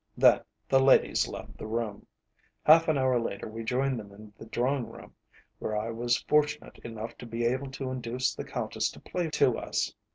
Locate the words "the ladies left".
0.67-1.59